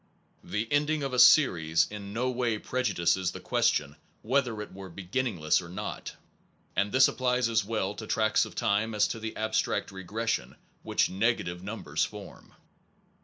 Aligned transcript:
The 0.43 0.67
ending 0.73 1.03
of 1.03 1.13
a 1.13 1.19
series 1.19 1.85
in 1.91 2.11
no 2.11 2.27
way 2.31 2.57
prejudices 2.57 3.33
the 3.33 3.39
question 3.39 3.97
whether 4.23 4.59
it 4.59 4.73
were 4.73 4.89
beginningless 4.89 5.61
or 5.61 5.69
not; 5.69 6.15
and 6.75 6.91
this 6.91 7.07
applies 7.07 7.47
as 7.47 7.63
well 7.63 7.93
to 7.93 8.07
tracts 8.07 8.43
of 8.43 8.55
time 8.55 8.95
as 8.95 9.07
to 9.09 9.19
the 9.19 9.35
abstract 9.37 9.91
regression 9.91 10.55
which 10.81 11.11
negative 11.11 11.63
numbers 11.63 12.03
form. 12.03 12.55